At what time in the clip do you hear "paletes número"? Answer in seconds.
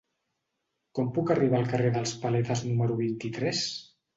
2.25-2.99